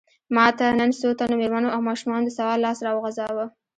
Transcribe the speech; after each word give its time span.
ماته 0.35 0.65
نن 0.79 0.89
څو 0.99 1.09
تنو 1.17 1.35
مېرمنو 1.41 1.73
او 1.75 1.79
ماشومانو 1.89 2.27
د 2.27 2.31
سوال 2.37 2.59
لاس 2.65 2.77
راوغځاوه. 2.87 3.45